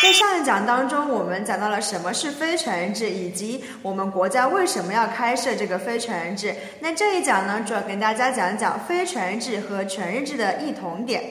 [0.00, 6.54] 在上一讲当中，我们讲到了什么是非全日制，以及我们国家为什么要开设这个非全日制。
[6.78, 11.24] 那这一讲呢，主要跟大家讲一讲非全日制和全日制的异同点。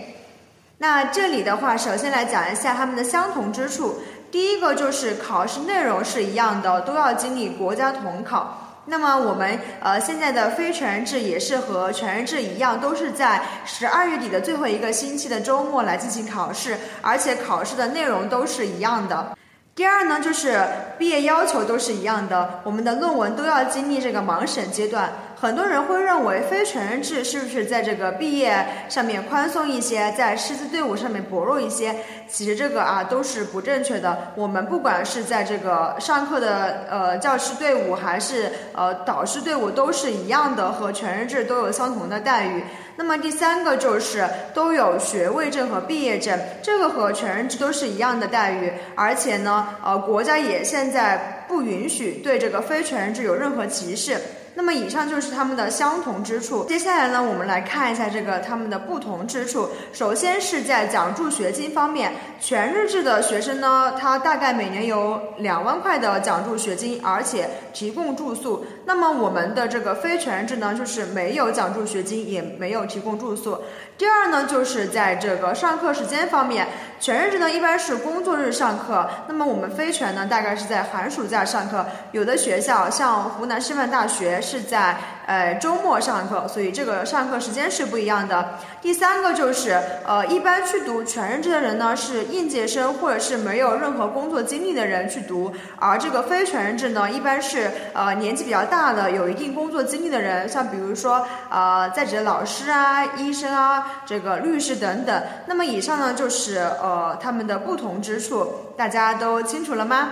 [0.80, 4.02] 那这里的话，首先来讲一下它们的相同之处。
[4.30, 8.67] 第一个就是考试内容是一样的，都要经历国家统考。
[8.90, 19.38] 那么我们呃现在的非全日制也是和全日制一样，都是在十二月底的最后一个星期的周末来进行考试，而且考试的内容都是一样的。
[19.76, 20.60] 第二呢，就是
[20.98, 25.12] 毕业要求都是一样的，我们的论文都要经历这个盲审阶段。
[25.40, 31.96] 很多人会认为非全日制是不是在这个毕业上面宽松一些，在师资队伍上面薄弱一些？
[32.28, 34.34] 其实这个啊都是不正确的。
[34.36, 42.64] 我们不管是在这个上课的呃教师队伍，还是呃导师队伍，都是一样的，和全日制都有相同的待遇。
[42.96, 48.74] 那么第三个就是都有学位证和毕业证，这个和全日制都是一样的待遇。
[48.96, 54.18] 而且呢，呃国家也现在不允许对这个非全日制有任何歧视。
[54.58, 56.66] 那么以上就是他们的相同之处。
[56.66, 59.70] 接下来呢，我们来看一下这个他们的不同之处。
[59.94, 68.66] 首先是在奖助学金方面，全日制的学生呢，他大概每年有两万块的奖助学金，而且提供住宿。
[68.86, 73.60] 那么我们的这个非全日制呢，就是没有奖助学金，也没有提供住宿。
[73.96, 76.68] 第二呢，就是在这个上课时间方面，
[77.00, 81.86] 全日制呢一般是工作日上课，那么我们非全呢大概是在寒暑假上课。
[82.12, 84.96] 有的学校像湖南师范大学是在
[85.26, 88.58] 呃周末上课，所以这个上课时间是不一样的。
[88.82, 103.96] 第三个就是呃一般去读全日制的人呢是应届生或者是没有任何工作经历的人去读，而这个非全日制呢一般是呃年纪比较大的有一定工作经历的人，像比如说呃在职的老师啊、医生啊。
[104.06, 110.10] 这个律师等等，那么以上呢就是呃他们的不同之处，大家都清楚了吗？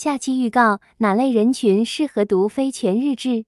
[0.00, 3.46] 下期预告：哪类人群适合读非全日制？